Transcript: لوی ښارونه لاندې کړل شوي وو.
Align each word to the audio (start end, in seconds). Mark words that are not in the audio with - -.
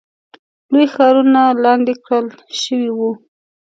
لوی 0.71 0.85
ښارونه 0.93 1.41
لاندې 1.63 1.93
کړل 2.05 2.25
شوي 2.63 2.89
وو. 2.97 3.11